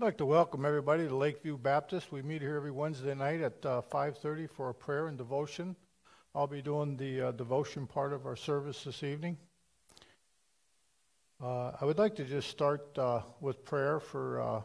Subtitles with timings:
[0.00, 2.10] I'd like to welcome everybody to Lakeview Baptist.
[2.10, 5.76] We meet here every Wednesday night at uh, 5:30 for a prayer and devotion.
[6.34, 9.36] I'll be doing the uh, devotion part of our service this evening.
[11.38, 14.62] Uh, I would like to just start uh, with prayer for uh,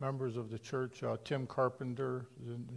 [0.00, 1.02] members of the church.
[1.02, 2.24] Uh, Tim Carpenter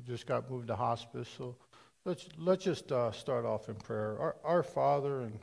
[0.06, 1.56] just got moved to hospice, so
[2.04, 4.20] let's let's just start off in prayer.
[4.20, 5.40] Our, our Father and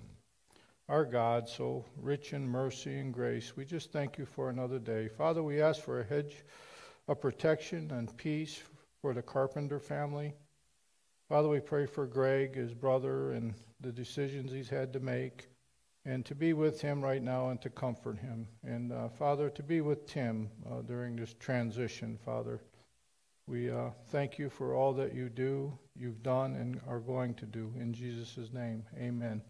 [0.89, 5.09] our God, so rich in mercy and grace, we just thank you for another day.
[5.09, 6.45] Father, we ask for a hedge
[7.09, 8.62] of protection and peace
[9.02, 10.32] for the Carpenter family.
[11.29, 15.48] Father, we pray for Greg, his brother, and the decisions he's had to make,
[16.06, 18.48] and to be with him right now and to comfort him.
[18.65, 22.62] And uh, Father, to be with Tim uh, during this transition, Father.
[23.46, 27.46] We uh, thank you for all that you do, you've done, and are going to
[27.46, 27.73] do.
[27.79, 29.43] In Jesus' name, amen.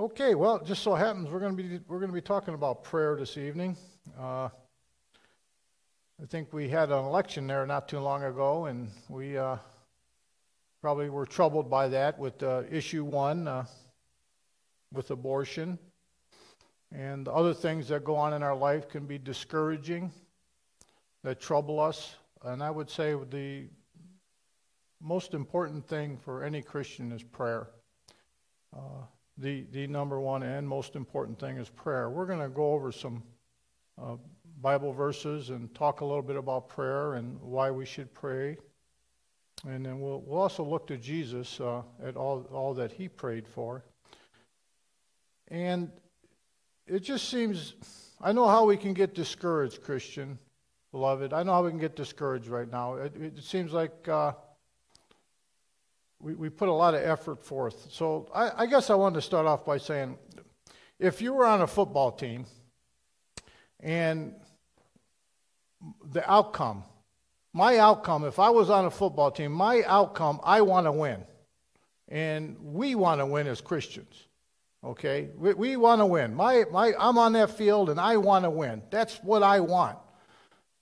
[0.00, 2.54] Okay, well, it just so happens we're going to be we're going to be talking
[2.54, 3.76] about prayer this evening.
[4.18, 4.48] Uh,
[6.22, 9.58] I think we had an election there not too long ago, and we uh,
[10.80, 13.66] probably were troubled by that with uh, issue one, uh,
[14.90, 15.78] with abortion,
[16.90, 20.10] and other things that go on in our life can be discouraging,
[21.24, 22.14] that trouble us.
[22.42, 23.68] And I would say the
[24.98, 27.68] most important thing for any Christian is prayer.
[29.40, 32.10] The, the number one and most important thing is prayer.
[32.10, 33.22] We're going to go over some
[33.98, 34.16] uh,
[34.60, 38.58] Bible verses and talk a little bit about prayer and why we should pray.
[39.66, 43.48] And then we'll, we'll also look to Jesus uh, at all, all that he prayed
[43.48, 43.82] for.
[45.48, 45.90] And
[46.86, 47.76] it just seems,
[48.20, 50.38] I know how we can get discouraged, Christian,
[50.92, 51.32] beloved.
[51.32, 52.96] I know how we can get discouraged right now.
[52.96, 54.06] It, it seems like.
[54.06, 54.32] Uh,
[56.20, 57.86] we, we put a lot of effort forth.
[57.90, 60.18] So I, I guess I wanted to start off by saying
[60.98, 62.44] if you were on a football team
[63.80, 64.34] and
[66.12, 66.84] the outcome,
[67.52, 71.24] my outcome, if I was on a football team, my outcome, I want to win.
[72.08, 74.26] And we want to win as Christians.
[74.84, 75.30] Okay?
[75.36, 76.34] We, we want to win.
[76.34, 78.82] My, my, I'm on that field and I want to win.
[78.90, 79.98] That's what I want.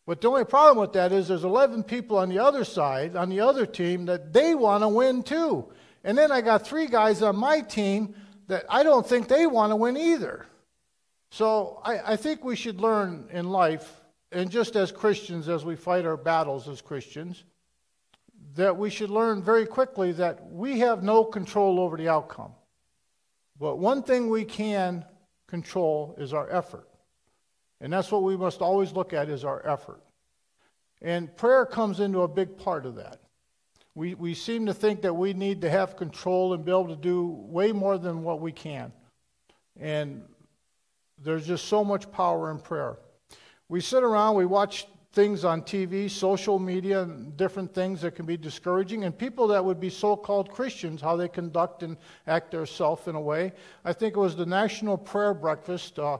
[0.09, 3.29] But the only problem with that is there's 11 people on the other side, on
[3.29, 5.69] the other team, that they want to win too.
[6.03, 8.15] And then I got three guys on my team
[8.47, 10.47] that I don't think they want to win either.
[11.31, 14.01] So I, I think we should learn in life,
[14.33, 17.45] and just as Christians, as we fight our battles as Christians,
[18.55, 22.53] that we should learn very quickly that we have no control over the outcome.
[23.61, 25.05] But one thing we can
[25.49, 26.89] control is our effort.
[27.81, 30.03] And that's what we must always look at is our effort.
[31.01, 33.21] And prayer comes into a big part of that.
[33.95, 36.97] We, we seem to think that we need to have control and be able to
[36.97, 38.93] do way more than what we can.
[39.79, 40.23] And
[41.23, 42.99] there's just so much power in prayer.
[43.69, 48.25] We sit around, we watch things on TV, social media, and different things that can
[48.25, 51.97] be discouraging, and people that would be so called Christians, how they conduct and
[52.27, 53.53] act themselves in a way.
[53.85, 55.99] I think it was the National Prayer Breakfast.
[55.99, 56.19] Uh,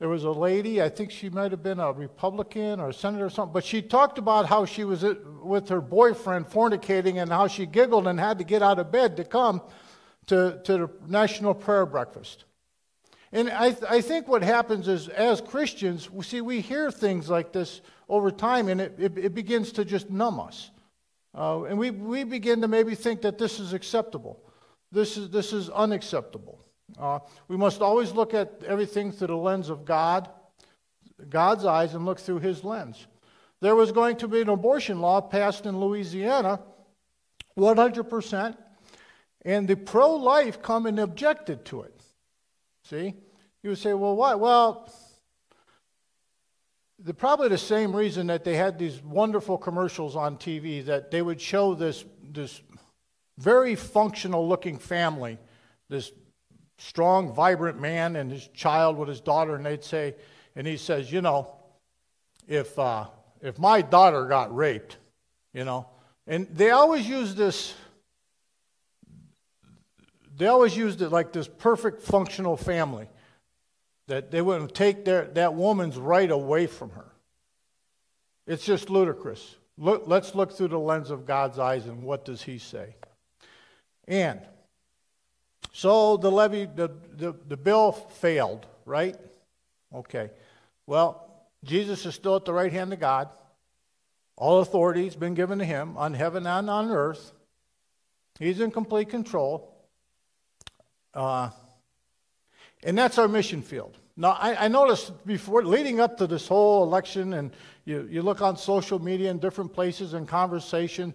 [0.00, 3.26] there was a lady, I think she might have been a Republican or a senator
[3.26, 5.04] or something, but she talked about how she was
[5.42, 9.18] with her boyfriend fornicating and how she giggled and had to get out of bed
[9.18, 9.60] to come
[10.26, 12.46] to, to the National Prayer Breakfast.
[13.30, 17.28] And I, th- I think what happens is, as Christians, we see, we hear things
[17.28, 20.70] like this over time and it, it, it begins to just numb us.
[21.36, 24.42] Uh, and we, we begin to maybe think that this is acceptable.
[24.90, 26.64] This is, this is unacceptable.
[26.98, 30.28] Uh, we must always look at everything through the lens of God,
[31.28, 33.06] God's eyes, and look through His lens.
[33.60, 36.60] There was going to be an abortion law passed in Louisiana,
[37.58, 38.56] 100%,
[39.44, 42.00] and the pro life come objected to it.
[42.84, 43.14] See?
[43.62, 44.40] You would say, well, what?
[44.40, 44.90] Well,
[46.98, 51.22] the, probably the same reason that they had these wonderful commercials on TV that they
[51.22, 52.62] would show this, this
[53.38, 55.38] very functional looking family,
[55.88, 56.12] this
[56.80, 60.14] strong, vibrant man and his child with his daughter, and they'd say,
[60.56, 61.54] and he says, you know,
[62.48, 63.06] if uh,
[63.40, 64.96] if my daughter got raped,
[65.52, 65.86] you know,
[66.26, 67.74] and they always use this.
[70.36, 73.08] They always used it like this perfect functional family
[74.06, 77.12] that they wouldn't take their, that woman's right away from her.
[78.46, 79.56] It's just ludicrous.
[79.76, 82.96] Look, let's look through the lens of God's eyes and what does He say?
[84.08, 84.40] And
[85.72, 89.16] so the levy, the, the, the bill failed, right?
[89.94, 90.30] Okay.
[90.86, 91.26] Well,
[91.64, 93.28] Jesus is still at the right hand of God.
[94.36, 97.32] All authority has been given to him on heaven and on earth.
[98.38, 99.70] He's in complete control.
[101.12, 101.50] Uh,
[102.82, 103.96] and that's our mission field.
[104.16, 107.50] Now, I, I, noticed before, leading up to this whole election, and
[107.84, 111.12] you, you look on social media and different places and conversation,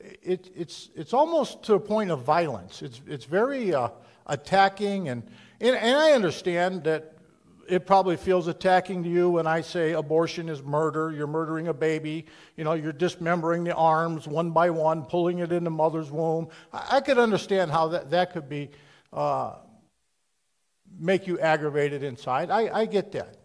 [0.00, 2.82] it, it's, it's almost to a point of violence.
[2.82, 3.88] It's, it's very uh,
[4.26, 5.22] attacking, and,
[5.60, 7.12] and, and I understand that
[7.68, 11.12] it probably feels attacking to you when I say abortion is murder.
[11.12, 12.26] You're murdering a baby.
[12.56, 16.48] You know, you're dismembering the arms one by one, pulling it into mother's womb.
[16.72, 18.70] I, I could understand how that, that could be
[19.12, 19.54] uh,
[20.98, 22.50] make you aggravated inside.
[22.50, 23.36] I, I get that.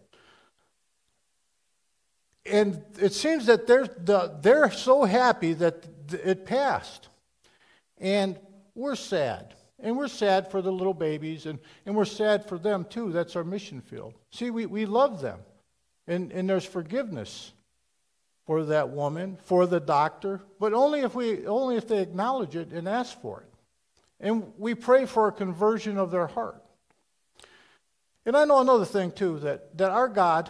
[2.44, 7.08] And it seems that they're, the, they're so happy that it passed.
[7.98, 8.38] And
[8.74, 9.54] we're sad.
[9.78, 13.10] And we're sad for the little babies, and, and we're sad for them too.
[13.10, 14.14] That's our mission field.
[14.30, 15.40] See, we, we love them.
[16.06, 17.52] And, and there's forgiveness
[18.46, 22.70] for that woman, for the doctor, but only if, we, only if they acknowledge it
[22.70, 23.48] and ask for it.
[24.20, 26.62] And we pray for a conversion of their heart.
[28.24, 30.48] And I know another thing, too, that, that our God,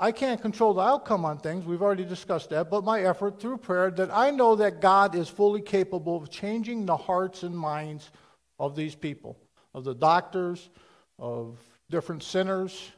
[0.00, 1.64] I can't control the outcome on things.
[1.64, 2.70] We've already discussed that.
[2.70, 6.86] But my effort through prayer, that I know that God is fully capable of changing
[6.86, 8.10] the hearts and minds
[8.60, 9.36] of these people,
[9.74, 10.70] of the doctors,
[11.18, 11.58] of
[11.90, 12.92] different sinners.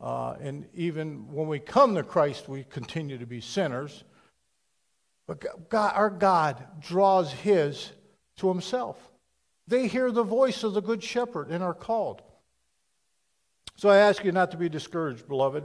[0.00, 4.04] Uh, and even when we come to Christ, we continue to be sinners.
[5.26, 7.92] But God, our God draws his
[8.38, 8.96] to himself.
[9.68, 12.22] They hear the voice of the Good Shepherd and are called.
[13.76, 15.64] So I ask you not to be discouraged, beloved.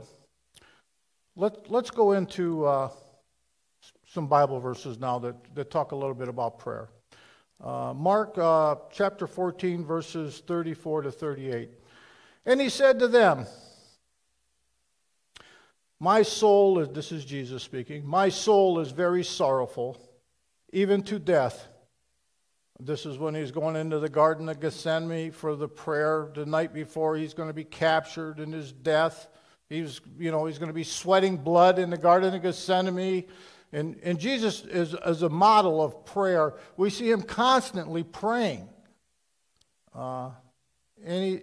[1.38, 2.90] Let, let's go into uh,
[4.08, 6.88] some Bible verses now that, that talk a little bit about prayer.
[7.62, 11.72] Uh, Mark uh, chapter 14, verses 34 to 38.
[12.46, 13.48] And he said to them,
[16.00, 19.98] My soul is, this is Jesus speaking, my soul is very sorrowful,
[20.72, 21.68] even to death.
[22.80, 26.74] This is when he's going into the Garden of Gethsemane for the prayer the night
[26.74, 29.28] before he's going to be captured in his death.
[29.69, 33.25] He's, you know, he's going to be sweating blood in the Garden of Gethsemane.
[33.73, 36.53] And, and Jesus is, is a model of prayer.
[36.77, 38.69] We see him constantly praying.
[39.94, 40.29] Uh,
[41.03, 41.41] and, he,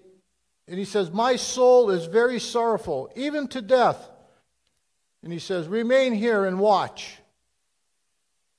[0.68, 4.08] and he says, My soul is very sorrowful, even to death.
[5.22, 7.18] And he says, Remain here and watch.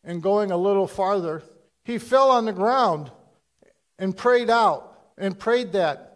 [0.04, 1.42] And going a little farther,
[1.86, 3.12] he fell on the ground
[3.98, 6.10] and prayed out and prayed that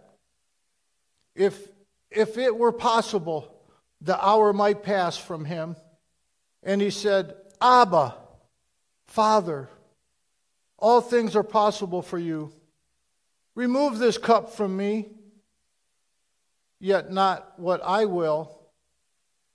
[1.35, 1.69] if,
[2.09, 3.53] if it were possible,
[4.01, 5.75] the hour might pass from him.
[6.63, 8.15] And he said, Abba,
[9.07, 9.69] Father,
[10.77, 12.51] all things are possible for you.
[13.55, 15.07] Remove this cup from me,
[16.79, 18.59] yet not what I will,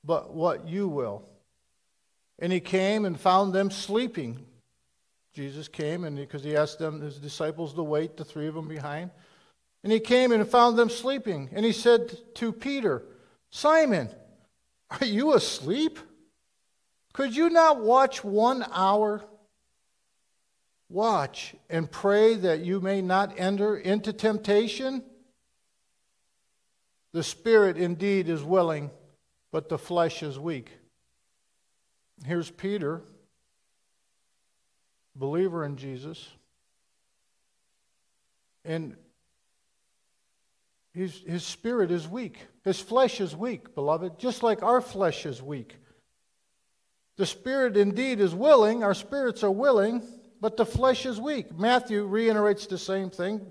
[0.04, 1.28] but what you will.
[2.38, 4.44] And he came and found them sleeping.
[5.32, 8.66] Jesus came and because he asked them, his disciples, to wait, the three of them
[8.66, 9.10] behind.
[9.82, 11.50] And he came and found them sleeping.
[11.52, 13.02] And he said to Peter,
[13.50, 14.11] Simon,
[14.90, 15.99] are you asleep?
[17.12, 19.25] Could you not watch one hour?
[20.88, 25.02] Watch and pray that you may not enter into temptation.
[27.12, 28.90] The spirit indeed is willing,
[29.50, 30.70] but the flesh is weak.
[32.25, 33.02] Here's Peter
[35.14, 36.28] believer in Jesus.
[38.64, 38.96] And
[40.92, 42.38] his, his spirit is weak.
[42.64, 45.76] His flesh is weak, beloved, just like our flesh is weak.
[47.16, 50.02] The spirit indeed is willing, our spirits are willing,
[50.40, 51.56] but the flesh is weak.
[51.56, 53.46] Matthew reiterates the same thing,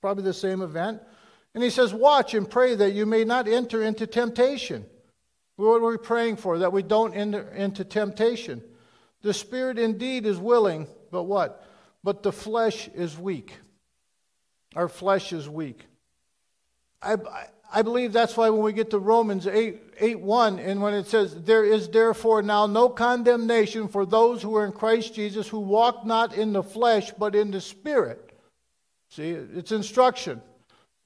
[0.00, 1.00] probably the same event.
[1.54, 4.84] And he says, Watch and pray that you may not enter into temptation.
[5.56, 6.58] What are we praying for?
[6.58, 8.62] That we don't enter into temptation.
[9.22, 11.64] The spirit indeed is willing, but what?
[12.04, 13.54] But the flesh is weak.
[14.74, 15.86] Our flesh is weak.
[17.14, 20.94] I, I believe that's why when we get to Romans 8, 8 1, and when
[20.94, 25.48] it says, There is therefore now no condemnation for those who are in Christ Jesus,
[25.48, 28.32] who walk not in the flesh, but in the Spirit.
[29.10, 30.42] See, it's instruction.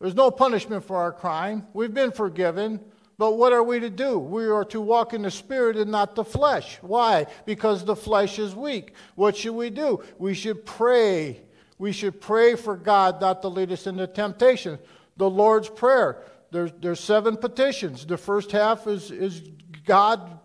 [0.01, 1.67] There's no punishment for our crime.
[1.75, 2.81] We've been forgiven.
[3.19, 4.19] But what are we to do?
[4.19, 6.79] We are to walk in the Spirit and not the flesh.
[6.81, 7.27] Why?
[7.45, 8.95] Because the flesh is weak.
[9.15, 10.03] What should we do?
[10.17, 11.43] We should pray.
[11.77, 14.79] We should pray for God not to lead us into temptation.
[15.21, 16.23] The Lord's Prayer.
[16.51, 18.07] There's, there's seven petitions.
[18.07, 19.43] The first half is, is
[19.85, 20.41] God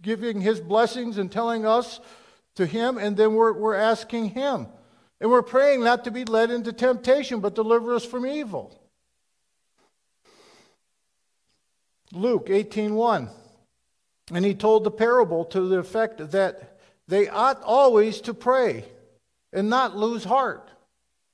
[0.00, 1.98] giving His blessings and telling us
[2.54, 4.68] to Him, and then we're, we're asking Him.
[5.20, 8.80] And we're praying not to be led into temptation, but deliver us from evil.
[12.12, 13.28] Luke 18:1.
[14.32, 18.84] And he told the parable to the effect that they ought always to pray
[19.52, 20.71] and not lose heart.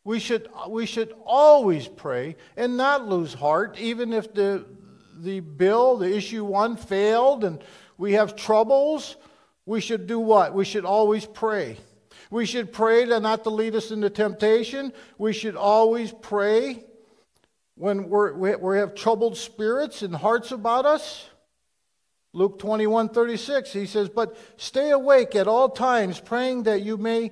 [0.08, 4.64] We should, we should always pray and not lose heart, even if the,
[5.18, 7.62] the bill, the issue one failed, and
[7.98, 9.16] we have troubles,
[9.66, 10.54] we should do what?
[10.54, 11.76] We should always pray.
[12.30, 14.94] We should pray to not to lead us into temptation.
[15.18, 16.84] We should always pray
[17.74, 21.28] when we're, we have troubled spirits and hearts about us.
[22.32, 27.30] Luke 21 36, he says, But stay awake at all times, praying that you may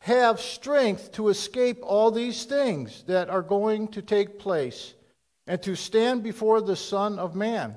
[0.00, 4.94] have strength to escape all these things that are going to take place
[5.46, 7.76] and to stand before the Son of Man.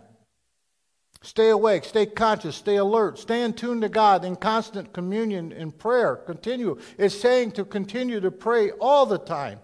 [1.21, 5.71] Stay awake, stay conscious, stay alert, stay in tune to God in constant communion in
[5.71, 6.15] prayer.
[6.15, 6.79] Continue.
[6.97, 9.59] It's saying to continue to pray all the time.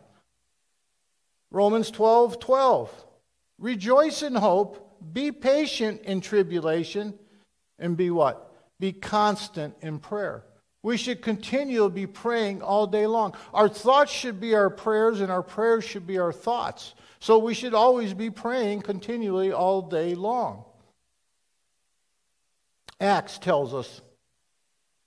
[1.51, 3.05] Romans 12 12.
[3.57, 7.13] Rejoice in hope, be patient in tribulation,
[7.79, 8.51] and be what?
[8.79, 10.43] Be constant in prayer.
[10.85, 13.33] We should continue to be praying all day long.
[13.55, 16.93] Our thoughts should be our prayers, and our prayers should be our thoughts.
[17.19, 20.63] So we should always be praying continually all day long.
[23.01, 23.99] Acts tells us,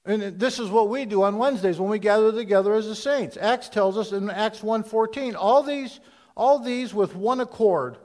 [0.04, 3.37] and this is what we do on Wednesdays when we gather together as the saints.
[3.40, 6.00] Acts tells us in Acts 1:14, all these,
[6.37, 7.99] all these with one accord,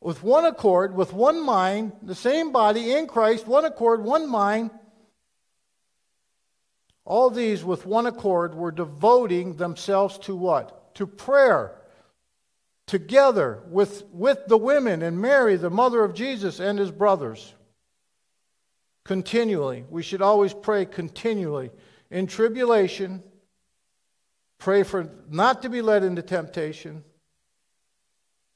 [0.00, 4.70] with one accord, with one mind, the same body in Christ, one accord, one mind
[7.10, 10.94] all these, with one accord, were devoting themselves to what?
[10.94, 11.74] To prayer.
[12.86, 17.52] Together with, with the women and Mary, the mother of Jesus, and his brothers.
[19.04, 19.84] Continually.
[19.90, 21.72] We should always pray continually.
[22.12, 23.24] In tribulation,
[24.58, 27.02] pray for not to be led into temptation.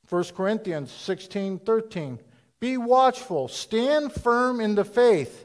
[0.08, 2.20] 1 Corinthians 16 13.
[2.60, 5.43] Be watchful, stand firm in the faith.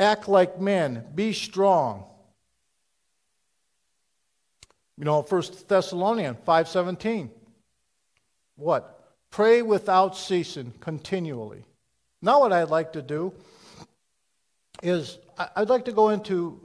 [0.00, 1.04] Act like men.
[1.14, 2.04] Be strong.
[4.96, 7.28] You know, 1 Thessalonians 5.17.
[8.56, 9.14] What?
[9.30, 11.64] Pray without ceasing, continually.
[12.22, 13.34] Now what I'd like to do
[14.82, 15.18] is
[15.54, 16.58] I'd like to go into,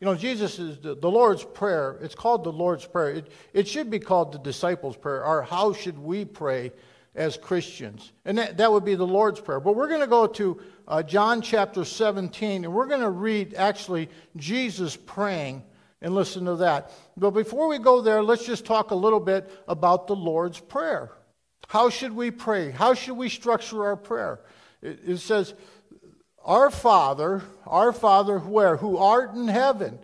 [0.00, 1.98] you know, Jesus is the, Lord's Prayer.
[2.02, 3.10] It's called the Lord's Prayer.
[3.10, 6.72] It, it should be called the disciples' prayer, or how should we pray
[7.14, 8.12] as Christians.
[8.24, 9.60] And that, that would be the Lord's Prayer.
[9.60, 13.54] But we're going to go to uh, John chapter 17, and we're going to read
[13.54, 15.62] actually Jesus praying
[16.00, 16.90] and listen to that.
[17.16, 21.12] But before we go there, let's just talk a little bit about the Lord's Prayer.
[21.68, 22.70] How should we pray?
[22.70, 24.40] How should we structure our prayer?
[24.82, 25.54] It, it says,
[26.44, 28.76] Our Father, our Father, where?
[28.76, 29.98] Who art in heaven.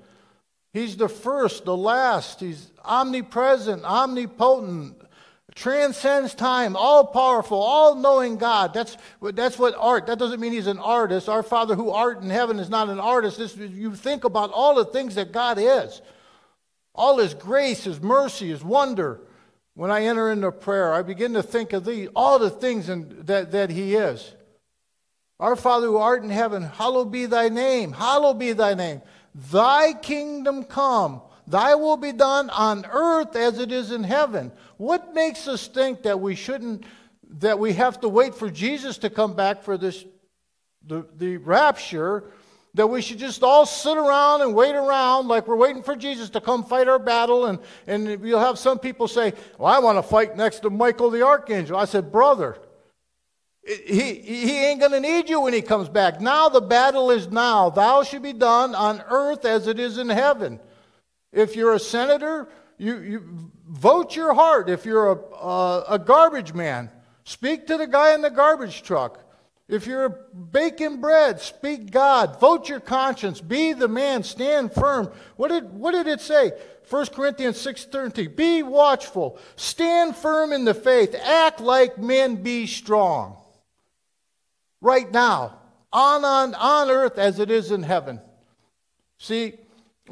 [0.73, 2.41] He's the first, the last.
[2.41, 5.03] He's omnipresent, omnipotent,
[5.59, 8.73] transcends time, all powerful, all knowing God.
[8.73, 11.29] That's, that's what art, that doesn't mean he's an artist.
[11.29, 13.39] Our Father who art in heaven is not an artist.
[13.39, 16.01] This, you think about all the things that God is,
[16.95, 19.21] all his grace, his mercy, his wonder.
[19.75, 23.25] When I enter into prayer, I begin to think of these, all the things in,
[23.27, 24.35] that, that he is.
[25.41, 29.03] Our Father who art in heaven, hallowed be thy name, hallowed be thy name.
[29.35, 31.23] Thy kingdom come.
[31.49, 34.53] Thy will be done on earth as it is in heaven.
[34.79, 36.85] What makes us think that we shouldn't,
[37.41, 40.05] that we have to wait for Jesus to come back for this,
[40.87, 42.25] the, the rapture,
[42.75, 46.31] that we should just all sit around and wait around like we're waiting for Jesus
[46.31, 47.47] to come fight our battle?
[47.47, 47.59] And,
[47.89, 51.27] and you'll have some people say, Well, I want to fight next to Michael the
[51.27, 51.77] Archangel.
[51.77, 52.57] I said, Brother,
[53.67, 56.21] he, he ain't going to need you when he comes back.
[56.21, 57.69] Now the battle is now.
[57.69, 60.61] Thou should be done on earth as it is in heaven.
[61.33, 64.69] If you're a senator, you, you vote your heart.
[64.69, 66.91] If you're a, a, a garbage man,
[67.25, 69.21] speak to the guy in the garbage truck.
[69.69, 72.41] If you're baking bread, speak God.
[72.41, 73.41] Vote your conscience.
[73.41, 74.23] Be the man.
[74.23, 75.13] Stand firm.
[75.37, 76.53] What did, what did it say?
[76.89, 78.35] 1 Corinthians 6.13.
[78.35, 79.39] Be watchful.
[79.57, 81.15] Stand firm in the faith.
[81.23, 82.37] Act like men.
[82.37, 83.37] Be strong.
[84.81, 85.59] Right now.
[85.93, 88.21] On, on, on earth as it is in heaven.
[89.19, 89.55] See,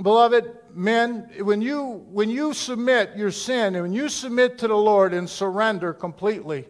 [0.01, 4.77] beloved, men, when you, when you submit your sin and when you submit to the
[4.77, 6.67] Lord and surrender completely,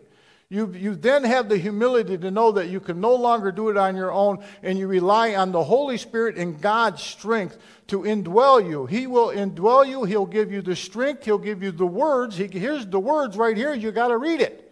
[0.48, 3.76] you, you then have the humility to know that you can no longer do it
[3.76, 7.58] on your own and you rely on the Holy Spirit and God's strength
[7.88, 8.86] to indwell you.
[8.86, 10.04] He will indwell you.
[10.04, 11.24] He'll give you the strength.
[11.24, 12.36] He'll give you the words.
[12.36, 13.74] He, here's the words right here.
[13.74, 14.65] You got to read it.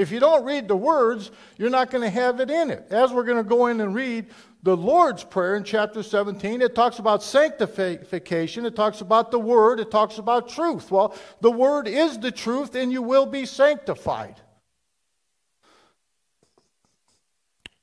[0.00, 2.86] If you don't read the words, you're not going to have it in it.
[2.90, 4.28] As we're going to go in and read
[4.62, 9.78] the Lord's Prayer in chapter 17, it talks about sanctification, it talks about the Word,
[9.78, 10.90] it talks about truth.
[10.90, 14.40] Well, the Word is the truth, and you will be sanctified.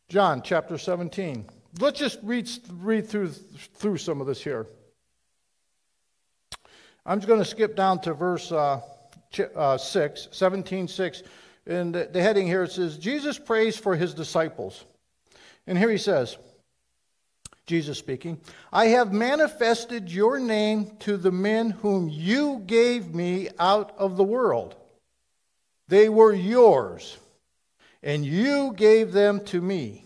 [0.10, 1.46] John chapter 17.
[1.80, 4.66] Let's just read, read through, through some of this here.
[7.06, 8.82] I'm just going to skip down to verse uh,
[9.56, 11.24] uh, 6, 17, 6.
[11.68, 14.86] And the, heading here it says, Jesus prays for his disciples.
[15.68, 16.38] And here he says,
[17.66, 18.40] Jesus speaking,
[18.72, 24.24] I have manifested your name to the men whom you gave me out of the
[24.24, 24.76] world.
[25.90, 27.18] They were yours,
[28.02, 30.06] and you gave them to me.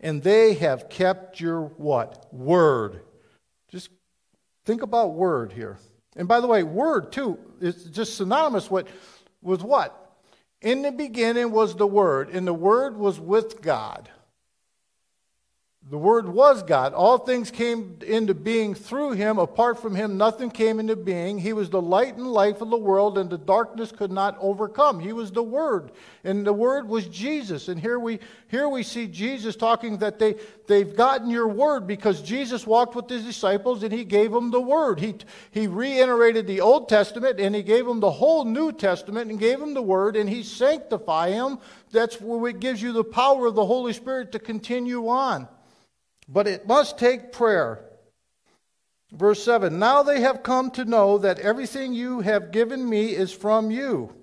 [0.00, 2.32] And they have kept your what?
[2.32, 3.00] Word.
[3.68, 3.90] Just
[4.64, 5.78] think about word here.
[6.16, 8.88] And by the way, word too is just synonymous with,
[9.40, 10.07] with what?
[10.60, 14.10] In the beginning was the word, and the word was with God.
[15.90, 16.92] The Word was God.
[16.92, 19.38] All things came into being through him.
[19.38, 21.38] Apart from him, nothing came into being.
[21.38, 25.00] He was the light and life of the world, and the darkness could not overcome.
[25.00, 25.92] He was the Word,
[26.24, 27.68] and the Word was Jesus.
[27.68, 28.18] And here we,
[28.48, 30.34] here we see Jesus talking that they,
[30.66, 34.60] they've gotten your Word because Jesus walked with his disciples and he gave them the
[34.60, 35.00] Word.
[35.00, 35.14] He,
[35.52, 39.58] he reiterated the Old Testament and he gave them the whole New Testament and gave
[39.58, 41.60] them the Word, and he sanctified them.
[41.92, 45.48] That's where it gives you the power of the Holy Spirit to continue on.
[46.28, 47.84] But it must take prayer.
[49.12, 53.32] Verse 7 Now they have come to know that everything you have given me is
[53.32, 54.14] from you.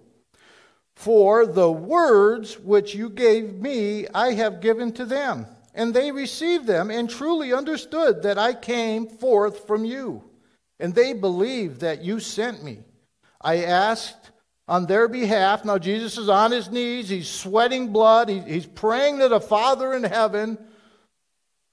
[0.95, 5.47] For the words which you gave me, I have given to them.
[5.73, 10.23] And they received them and truly understood that I came forth from you.
[10.79, 12.79] And they believed that you sent me.
[13.41, 14.31] I asked
[14.69, 15.65] on their behalf.
[15.65, 17.09] Now, Jesus is on his knees.
[17.09, 18.29] He's sweating blood.
[18.29, 20.57] He's praying to the Father in heaven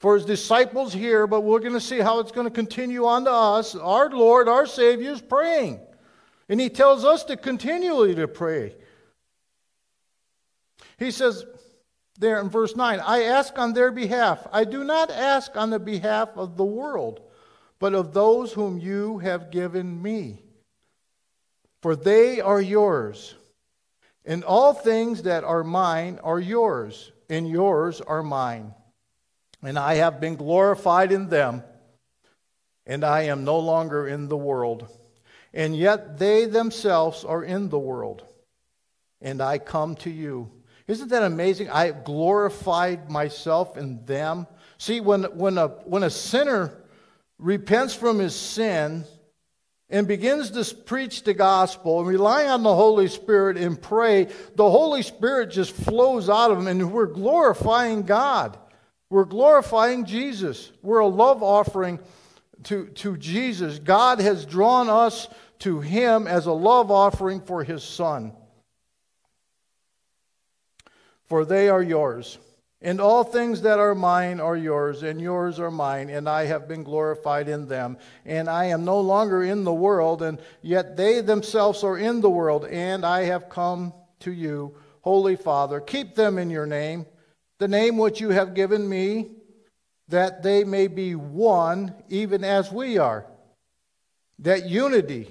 [0.03, 3.25] for his disciples here, but we're going to see how it's going to continue on
[3.25, 3.77] to us.
[3.77, 5.79] Our Lord, our Savior, is praying.
[6.49, 8.75] And he tells us to continually to pray.
[10.99, 11.47] He says
[12.19, 14.45] there in verse 9, I ask on their behalf.
[14.53, 17.21] I do not ask on the behalf of the world,
[17.79, 20.43] but of those whom you have given me.
[21.81, 23.37] For they are yours.
[24.25, 28.75] And all things that are mine are yours, and yours are mine
[29.63, 31.63] and I have been glorified in them,
[32.87, 34.89] and I am no longer in the world.
[35.55, 38.25] And yet they themselves are in the world,
[39.21, 40.51] and I come to you.
[40.89, 41.71] Isn't that amazing?
[41.71, 44.47] I have glorified myself in them.
[44.79, 46.73] See, when, when, a, when a sinner
[47.39, 49.05] repents from his sin
[49.89, 54.25] and begins to preach the gospel and rely on the Holy Spirit and pray,
[54.57, 58.59] the Holy Spirit just flows out of him, and we're glorifying God.
[59.13, 60.73] We're glorifying Jesus.
[60.81, 61.99] We're a love offering
[62.63, 63.79] to, to Jesus.
[63.79, 68.33] God has drawn us to Him as a love offering for His Son.
[71.27, 72.39] For they are yours.
[72.81, 76.67] And all things that are mine are yours, and yours are mine, and I have
[76.67, 77.99] been glorified in them.
[78.25, 82.31] And I am no longer in the world, and yet they themselves are in the
[82.31, 85.81] world, and I have come to you, Holy Father.
[85.81, 87.05] Keep them in your name
[87.63, 89.31] the name which you have given me,
[90.09, 93.25] that they may be one, even as we are.
[94.41, 95.29] That unity.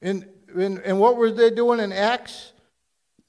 [0.00, 2.52] And, and, and what were they doing in Acts?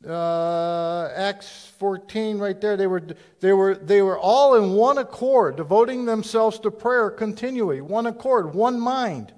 [0.07, 3.01] Uh, Acts 14, right there, they were,
[3.39, 7.81] they, were, they were all in one accord, devoting themselves to prayer continually.
[7.81, 9.33] One accord, one mind.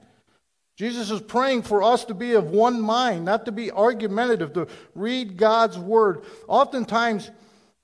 [0.76, 4.68] Jesus is praying for us to be of one mind, not to be argumentative, to
[4.96, 6.24] read God's word.
[6.50, 7.32] Oftentimes,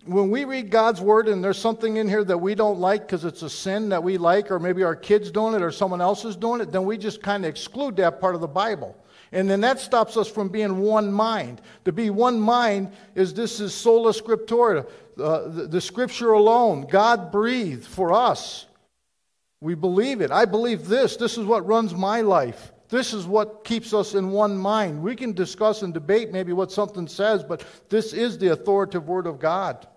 [0.06, 3.26] when we read God's word and there's something in here that we don't like because
[3.26, 6.26] it's a sin that we like, or maybe our kids doing it or someone else
[6.26, 8.96] is doing it, then we just kind of exclude that part of the Bible.
[9.32, 11.62] And then that stops us from being one mind.
[11.86, 14.88] To be one mind is this is sola scriptura,
[15.20, 16.88] uh, the, the scripture alone.
[16.88, 18.68] God breathed for us.
[19.60, 20.32] We believe it.
[20.32, 21.18] I believe this.
[21.18, 22.72] This is what runs my life.
[22.90, 25.02] This is what keeps us in one mind.
[25.02, 29.26] We can discuss and debate maybe what something says, but this is the authoritative word
[29.26, 29.88] of God.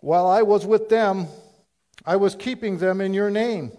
[0.00, 1.26] While I was with them,
[2.06, 3.72] I was keeping them in your name,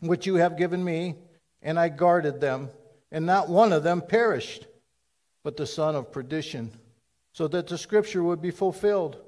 [0.00, 1.16] which you have given me,
[1.62, 2.70] and I guarded them,
[3.12, 4.66] and not one of them perished,
[5.44, 6.72] but the son of perdition,
[7.32, 9.18] so that the scripture would be fulfilled.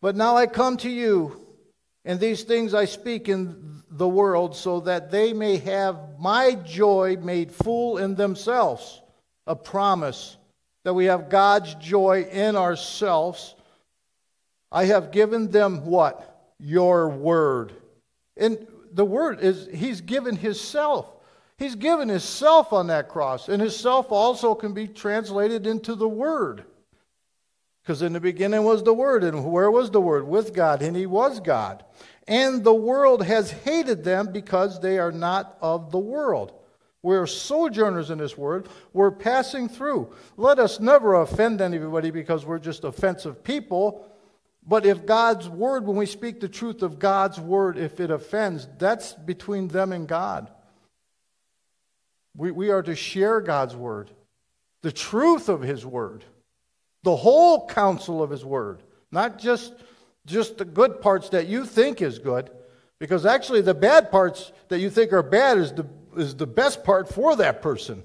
[0.00, 1.38] But now I come to you,
[2.04, 7.18] and these things I speak in the world, so that they may have my joy
[7.20, 9.02] made full in themselves.
[9.46, 10.38] A promise
[10.84, 13.54] that we have God's joy in ourselves
[14.70, 16.52] I have given them what?
[16.58, 17.72] Your word.
[18.36, 21.12] And the word is, he's given himself.
[21.58, 23.48] He's given himself on that cross.
[23.48, 26.64] And himself also can be translated into the word.
[27.82, 30.26] Because in the beginning was the Word, and where was the Word?
[30.26, 31.84] With God, and He was God.
[32.28, 36.52] And the world has hated them because they are not of the world.
[37.02, 38.68] We're sojourners in this world.
[38.92, 40.12] We're passing through.
[40.36, 44.06] Let us never offend anybody because we're just offensive people.
[44.70, 48.68] But if God's word, when we speak the truth of God's word, if it offends,
[48.78, 50.48] that's between them and God.
[52.36, 54.12] We, we are to share God's word,
[54.82, 56.24] the truth of his word,
[57.02, 59.74] the whole counsel of his word, not just,
[60.24, 62.48] just the good parts that you think is good,
[63.00, 66.84] because actually the bad parts that you think are bad is the is the best
[66.84, 68.04] part for that person.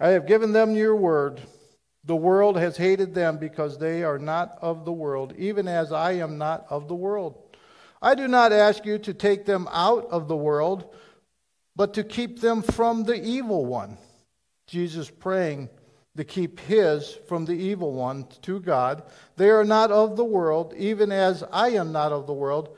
[0.00, 1.40] I have given them your word.
[2.06, 6.12] The world has hated them because they are not of the world, even as I
[6.12, 7.38] am not of the world.
[8.02, 10.94] I do not ask you to take them out of the world,
[11.74, 13.96] but to keep them from the evil one.
[14.66, 15.70] Jesus praying
[16.16, 19.02] to keep his from the evil one to God.
[19.36, 22.76] They are not of the world, even as I am not of the world.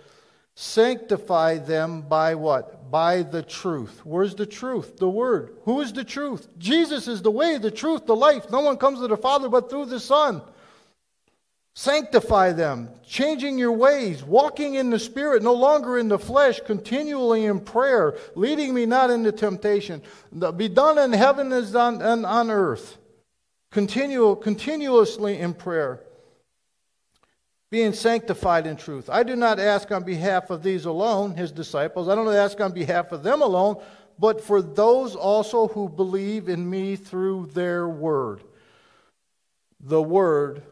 [0.59, 2.91] Sanctify them by what?
[2.91, 4.01] By the truth.
[4.05, 4.97] Where's the truth?
[4.97, 5.55] The Word.
[5.65, 6.49] Who is the truth?
[6.57, 8.51] Jesus is the way, the truth, the life.
[8.51, 10.41] No one comes to the Father but through the Son.
[11.75, 17.45] Sanctify them, changing your ways, walking in the Spirit, no longer in the flesh, continually
[17.45, 20.01] in prayer, leading me not into temptation.
[20.57, 22.97] Be done in heaven as on, on earth.
[23.73, 26.03] Continual, continuously in prayer
[27.71, 29.11] being sanctified in truth.
[29.11, 32.09] I do not ask on behalf of these alone, his disciples.
[32.09, 33.83] I don't ask on behalf of them alone,
[34.19, 38.43] but for those also who believe in me through their word.
[39.81, 40.63] The word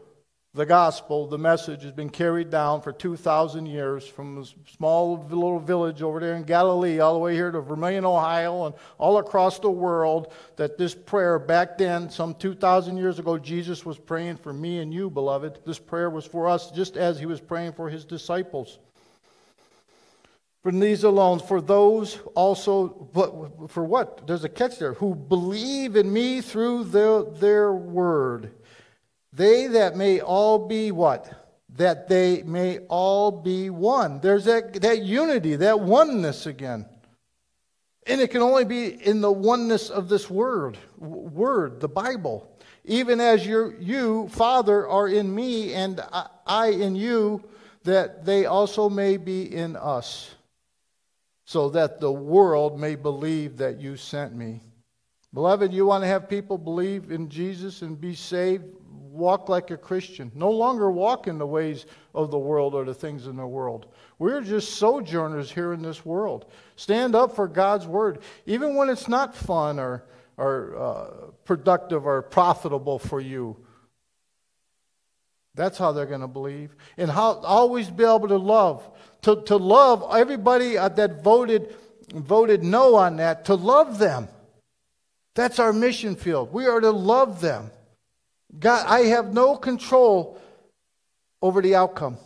[0.55, 5.59] the gospel, the message, has been carried down for 2,000 years from a small little
[5.59, 9.59] village over there in Galilee all the way here to Vermilion, Ohio, and all across
[9.59, 10.31] the world.
[10.55, 14.93] That this prayer back then, some 2,000 years ago, Jesus was praying for me and
[14.93, 15.59] you, beloved.
[15.65, 18.79] This prayer was for us just as he was praying for his disciples.
[20.63, 24.25] For these alone, for those also, but for what?
[24.25, 28.53] There's a catch there, who believe in me through the, their word.
[29.35, 31.29] They that may all be what?
[31.75, 34.21] That they may all be one.
[34.21, 36.85] There's that, that unity, that oneness again.
[38.07, 42.49] And it can only be in the oneness of this word, word, the Bible.
[42.85, 45.99] Even as you, Father, are in me and
[46.45, 47.43] I in you,
[47.83, 50.33] that they also may be in us,
[51.43, 54.61] so that the world may believe that you sent me.
[55.33, 58.65] Beloved, you want to have people believe in Jesus and be saved?
[59.15, 60.31] Walk like a Christian.
[60.35, 63.87] No longer walk in the ways of the world or the things in the world.
[64.19, 66.45] We're just sojourners here in this world.
[66.75, 70.03] Stand up for God's word, even when it's not fun or,
[70.37, 71.07] or uh,
[71.45, 73.57] productive or profitable for you.
[75.55, 76.75] That's how they're going to believe.
[76.97, 78.89] And how always be able to love.
[79.21, 81.73] To, to love everybody that voted,
[82.13, 84.27] voted no on that, to love them.
[85.33, 86.53] That's our mission field.
[86.53, 87.71] We are to love them.
[88.59, 90.39] God, I have no control
[91.41, 92.17] over the outcome.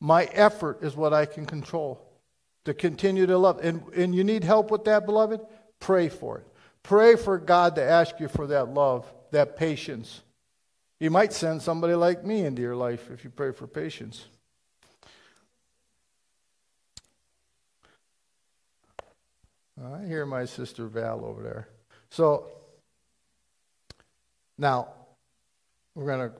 [0.00, 2.00] My effort is what I can control
[2.64, 3.60] to continue to love.
[3.62, 5.40] And, and you need help with that, beloved?
[5.80, 6.46] Pray for it.
[6.82, 10.22] Pray for God to ask you for that love, that patience.
[10.98, 14.26] He might send somebody like me into your life if you pray for patience.
[19.82, 21.68] I hear my sister Val over there.
[22.10, 22.48] So,
[24.56, 24.88] now,
[25.98, 26.36] we're going to,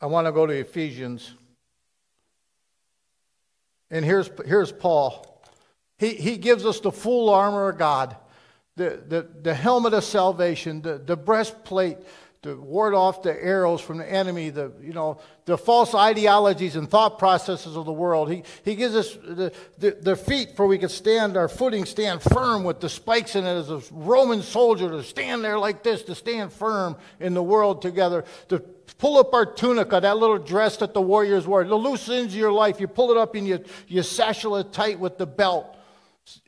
[0.00, 1.32] I want to go to Ephesians.
[3.92, 5.40] And here's, here's Paul.
[5.96, 8.16] He, he gives us the full armor of God,
[8.74, 11.98] the, the, the helmet of salvation, the, the breastplate
[12.42, 16.88] to ward off the arrows from the enemy, the, you know, the false ideologies and
[16.88, 18.30] thought processes of the world.
[18.30, 22.22] He, he gives us the, the, the feet for we can stand, our footing stand
[22.22, 26.02] firm with the spikes in it as a Roman soldier to stand there like this,
[26.04, 28.60] to stand firm in the world together, to
[28.98, 32.38] pull up our tunica, that little dress that the warriors wore, the loose ends of
[32.38, 35.75] your life, you pull it up and you, you satchel it tight with the belt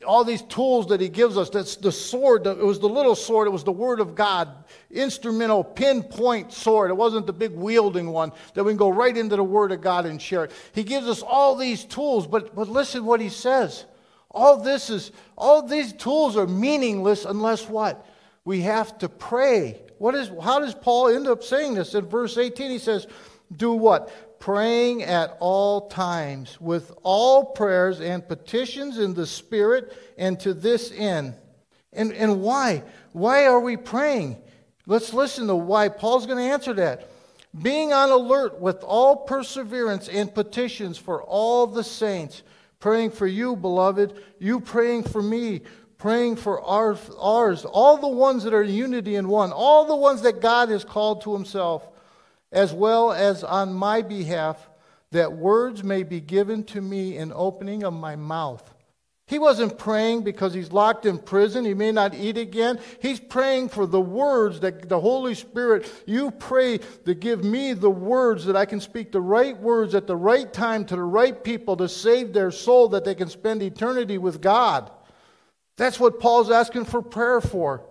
[0.06, 1.50] all these tools that he gives us.
[1.50, 2.46] That's the sword.
[2.46, 3.46] It was the little sword.
[3.46, 4.64] It was the word of God.
[4.90, 6.90] Instrumental, pinpoint sword.
[6.90, 9.80] It wasn't the big wielding one that we can go right into the word of
[9.80, 10.52] God and share it.
[10.72, 13.84] He gives us all these tools, but, but listen what he says.
[14.30, 18.04] All this is, all these tools are meaningless unless what?
[18.44, 19.80] We have to pray.
[19.98, 21.94] What is, how does Paul end up saying this?
[21.94, 23.06] In verse 18, he says,
[23.54, 24.12] do what?
[24.38, 30.92] Praying at all times with all prayers and petitions in the Spirit and to this
[30.94, 31.34] end.
[31.92, 32.82] And, and why?
[33.12, 34.36] Why are we praying?
[34.86, 37.08] Let's listen to why Paul's going to answer that.
[37.60, 42.42] Being on alert with all perseverance and petitions for all the saints,
[42.78, 45.62] praying for you, beloved, you praying for me,
[45.96, 50.22] praying for ours, ours, all the ones that are unity in one, all the ones
[50.22, 51.88] that God has called to himself,
[52.52, 54.68] as well as on my behalf,
[55.10, 58.74] that words may be given to me in opening of my mouth
[59.28, 61.66] he wasn't praying because he's locked in prison.
[61.66, 62.80] He may not eat again.
[63.02, 67.90] He's praying for the words that the Holy Spirit, you pray to give me the
[67.90, 71.44] words that I can speak the right words at the right time to the right
[71.44, 74.90] people to save their soul that they can spend eternity with God.
[75.76, 77.82] That's what Paul's asking for prayer for.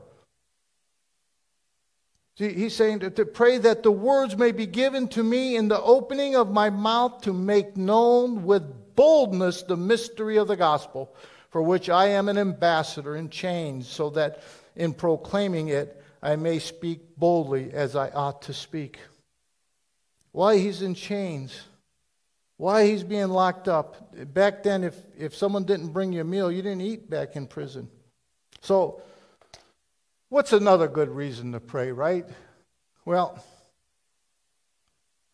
[2.37, 5.69] See, he's saying to, to pray that the words may be given to me in
[5.69, 11.15] the opening of my mouth to make known with boldness the mystery of the gospel,
[11.49, 14.43] for which I am an ambassador in chains, so that
[14.75, 18.99] in proclaiming it I may speak boldly as I ought to speak.
[20.31, 21.59] Why he's in chains?
[22.57, 24.13] Why he's being locked up?
[24.33, 27.47] Back then, if, if someone didn't bring you a meal, you didn't eat back in
[27.47, 27.89] prison.
[28.61, 29.01] So,
[30.29, 32.25] what's another good reason to pray, right?
[33.05, 33.43] Well,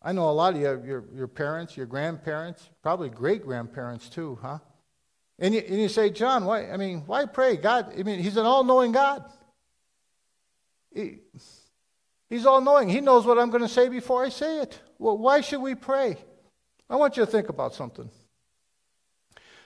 [0.02, 4.38] I know a lot of you, your, your parents, your grandparents, probably great grandparents too,
[4.42, 4.58] huh?
[5.38, 6.70] And you, and you say, John, why?
[6.70, 7.56] I mean, why pray?
[7.56, 9.24] God, I mean, He's an all knowing God.
[10.94, 11.18] He,
[12.30, 12.88] he's all knowing.
[12.88, 14.78] He knows what I'm going to say before I say it.
[14.98, 16.16] Well, why should we pray?
[16.88, 18.08] I want you to think about something.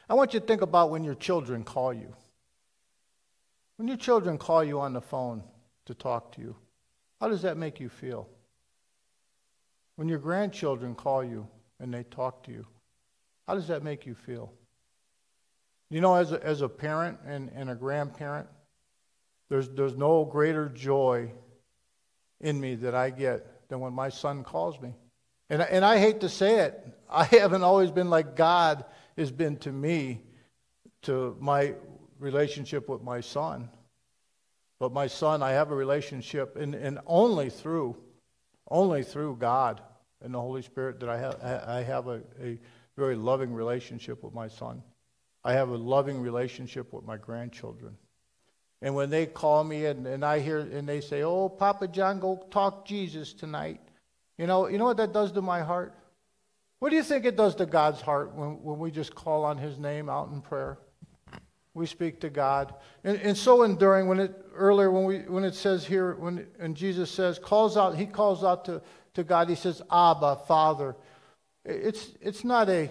[0.08, 2.14] I want you to think about when your children call you.
[3.78, 5.42] When your children call you on the phone
[5.86, 6.56] to talk to you,
[7.20, 8.28] how does that make you feel?
[9.94, 11.46] When your grandchildren call you
[11.78, 12.66] and they talk to you,
[13.46, 14.52] how does that make you feel?
[15.90, 18.48] You know, as a, as a parent and, and a grandparent,
[19.48, 21.30] there's, there's no greater joy
[22.40, 24.94] in me that I get than when my son calls me.
[25.50, 28.84] And, and I hate to say it, I haven't always been like God
[29.16, 30.20] has been to me,
[31.02, 31.74] to my
[32.18, 33.68] relationship with my son.
[34.78, 37.96] But my son, I have a relationship, and, and only through,
[38.70, 39.80] only through God
[40.22, 42.58] and the Holy Spirit that I have, I have a, a
[42.96, 44.82] very loving relationship with my son.
[45.44, 47.96] I have a loving relationship with my grandchildren.
[48.82, 52.20] And when they call me and, and I hear and they say, Oh, Papa John,
[52.20, 53.80] go talk Jesus tonight.
[54.36, 55.94] You know, you know what that does to my heart?
[56.78, 59.58] What do you think it does to God's heart when, when we just call on
[59.58, 60.78] his name out in prayer?
[61.78, 62.74] We speak to God.
[63.04, 66.76] And, and so enduring when it earlier when we when it says here, when and
[66.76, 68.82] Jesus says, calls out, he calls out to
[69.18, 69.48] to God.
[69.48, 70.96] He says, Abba, Father.
[71.64, 72.88] It's, it's not a,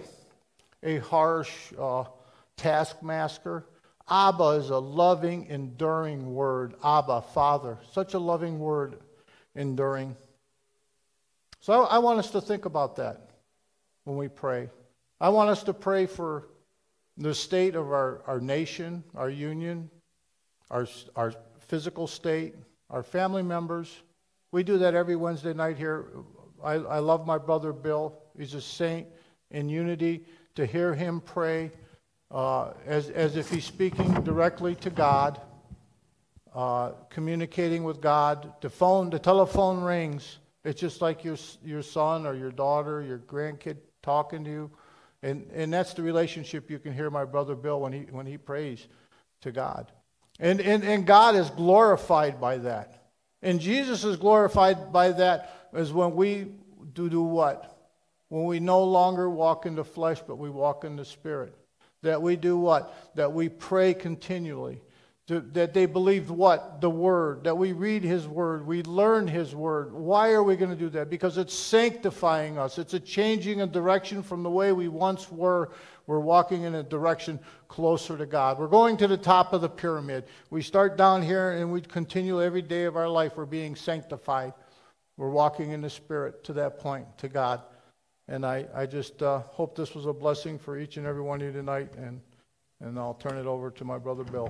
[0.82, 2.04] a harsh uh,
[2.56, 3.64] taskmaster.
[4.08, 6.74] Abba is a loving, enduring word.
[6.84, 7.78] Abba, Father.
[7.92, 8.98] Such a loving word,
[9.54, 10.16] enduring.
[11.60, 13.30] So I, I want us to think about that
[14.04, 14.68] when we pray.
[15.20, 16.48] I want us to pray for
[17.18, 19.90] the state of our, our nation, our union,
[20.70, 21.34] our, our
[21.66, 22.54] physical state,
[22.90, 24.02] our family members,
[24.52, 26.06] we do that every Wednesday night here.
[26.64, 28.18] I, I love my brother Bill.
[28.38, 29.06] He's a saint
[29.50, 30.24] in unity.
[30.54, 31.70] To hear him pray
[32.30, 35.40] uh, as, as if he's speaking directly to God,
[36.54, 38.52] uh, communicating with God.
[38.60, 40.38] The phone, the telephone rings.
[40.64, 44.70] It's just like your, your son or your daughter, your grandkid talking to you.
[45.22, 48.38] And, and that's the relationship you can hear my brother Bill when he, when he
[48.38, 48.86] prays
[49.40, 49.90] to God.
[50.38, 53.10] And, and, and God is glorified by that.
[53.42, 56.46] And Jesus is glorified by that as when we
[56.92, 57.76] do, do what?
[58.28, 61.54] When we no longer walk in the flesh, but we walk in the spirit.
[62.02, 62.94] That we do what?
[63.16, 64.82] That we pray continually.
[65.28, 66.80] To, that they believe what?
[66.80, 67.44] The Word.
[67.44, 68.66] That we read His Word.
[68.66, 69.92] We learn His Word.
[69.92, 71.10] Why are we going to do that?
[71.10, 72.78] Because it's sanctifying us.
[72.78, 75.70] It's a changing of direction from the way we once were
[76.08, 77.38] we're walking in a direction
[77.68, 78.58] closer to God.
[78.58, 80.24] We're going to the top of the pyramid.
[80.48, 83.32] We start down here and we continue every day of our life.
[83.36, 84.54] We're being sanctified.
[85.18, 87.60] We're walking in the Spirit to that point, to God.
[88.26, 91.42] And I, I just uh, hope this was a blessing for each and every one
[91.42, 91.92] of you tonight.
[91.98, 92.22] And,
[92.80, 94.48] and I'll turn it over to my brother Bill.